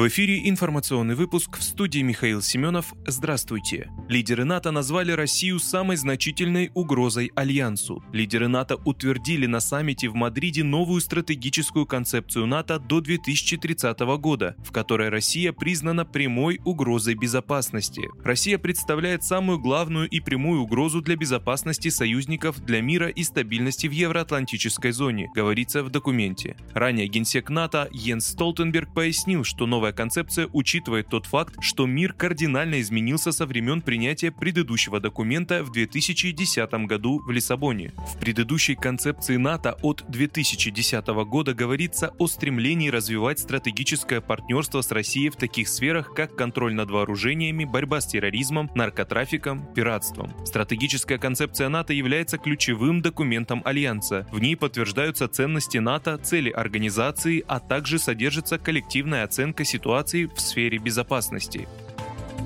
[0.00, 2.94] В эфире информационный выпуск в студии Михаил Семенов.
[3.06, 3.90] Здравствуйте.
[4.08, 8.02] Лидеры НАТО назвали Россию самой значительной угрозой Альянсу.
[8.10, 14.72] Лидеры НАТО утвердили на саммите в Мадриде новую стратегическую концепцию НАТО до 2030 года, в
[14.72, 18.08] которой Россия признана прямой угрозой безопасности.
[18.24, 23.92] Россия представляет самую главную и прямую угрозу для безопасности союзников, для мира и стабильности в
[23.92, 26.56] евроатлантической зоне, говорится в документе.
[26.72, 32.12] Ранее генсек НАТО Йенс Столтенберг пояснил, что новая Новая концепция учитывает тот факт, что мир
[32.12, 37.92] кардинально изменился со времен принятия предыдущего документа в 2010 году в Лиссабоне.
[37.96, 45.30] В предыдущей концепции НАТО от 2010 года говорится о стремлении развивать стратегическое партнерство с Россией
[45.30, 50.32] в таких сферах, как контроль над вооружениями, борьба с терроризмом, наркотрафиком, пиратством.
[50.46, 54.28] Стратегическая концепция НАТО является ключевым документом Альянса.
[54.30, 60.78] В ней подтверждаются ценности НАТО, цели организации, а также содержится коллективная оценка ситуации в сфере
[60.78, 61.68] безопасности.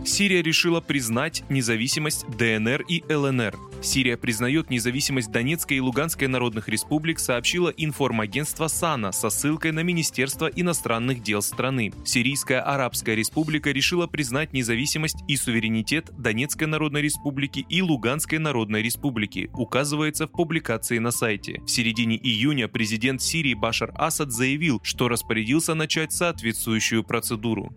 [0.04, 3.56] Сирия решила признать независимость ДНР и ЛНР.
[3.82, 10.46] Сирия признает независимость Донецкой и Луганской народных республик, сообщило информагентство САНА со ссылкой на Министерство
[10.46, 11.92] иностранных дел страны.
[12.04, 19.50] Сирийская Арабская республика решила признать независимость и суверенитет Донецкой народной республики и Луганской народной республики,
[19.52, 21.60] указывается в публикации на сайте.
[21.66, 27.74] В середине июня президент Сирии Башар Асад заявил, что распорядился начать соответствующую процедуру.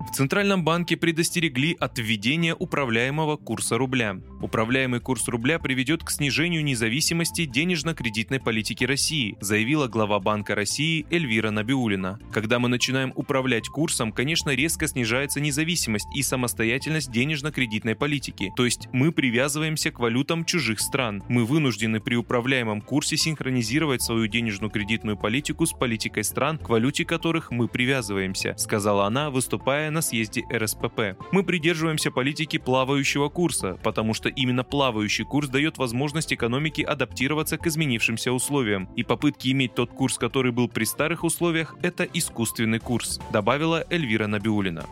[0.00, 4.16] В Центральном банке предостерегли от введения управляемого курса рубля.
[4.40, 11.50] Управляемый курс рубля приведет к снижению независимости денежно-кредитной политики России, заявила глава Банка России Эльвира
[11.50, 12.18] Набиулина.
[12.32, 18.88] Когда мы начинаем управлять курсом, конечно, резко снижается независимость и самостоятельность денежно-кредитной политики, то есть
[18.92, 21.22] мы привязываемся к валютам чужих стран.
[21.28, 27.04] Мы вынуждены при управляемом курсе синхронизировать свою денежную кредитную политику с политикой стран, к валюте
[27.04, 31.18] которых мы привязываемся, сказала она, выступая на съезде РСПП.
[31.30, 37.66] Мы придерживаемся политики плавающего курса, потому что именно плавающий курс дает возможность экономике адаптироваться к
[37.66, 43.20] изменившимся условиям, и попытки иметь тот курс, который был при старых условиях, это искусственный курс,
[43.32, 44.86] добавила Эльвира Набиулина.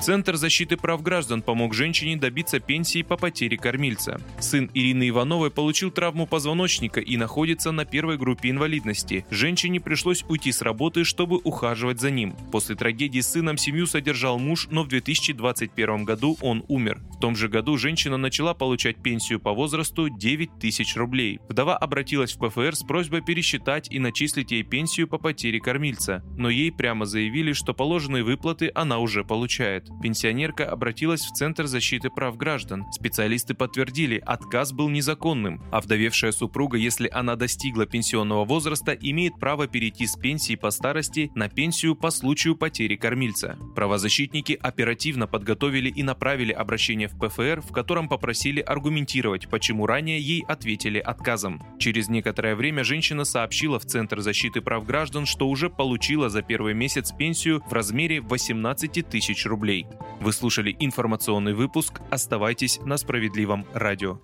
[0.00, 4.20] Центр защиты прав граждан помог женщине добиться пенсии по потере кормильца.
[4.38, 9.26] Сын Ирины Ивановой получил травму позвоночника и находится на первой группе инвалидности.
[9.30, 12.36] Женщине пришлось уйти с работы, чтобы ухаживать за ним.
[12.52, 17.00] После трагедии с сыном семью содержал муж, но в 2021 году он умер.
[17.18, 21.40] В том же году женщина начала получать пенсию по возрасту 9 тысяч рублей.
[21.48, 26.48] Вдова обратилась в ПФР с просьбой пересчитать и начислить ей пенсию по потере кормильца, но
[26.48, 29.88] ей прямо заявили, что положенные выплаты она уже получает.
[30.00, 32.84] Пенсионерка обратилась в Центр защиты прав граждан.
[32.92, 39.66] Специалисты подтвердили, отказ был незаконным, а вдовевшая супруга, если она достигла пенсионного возраста, имеет право
[39.66, 43.58] перейти с пенсии по старости на пенсию по случаю потери кормильца.
[43.74, 50.44] Правозащитники оперативно подготовили и направили обращение в ПФР, в котором попросили аргументировать, почему ранее ей
[50.46, 51.62] ответили отказом.
[51.78, 56.74] Через некоторое время женщина сообщила в Центр защиты прав граждан, что уже получила за первый
[56.74, 59.86] месяц пенсию в размере 18 тысяч рублей.
[60.20, 62.00] Вы слушали информационный выпуск.
[62.10, 64.20] Оставайтесь на справедливом радио.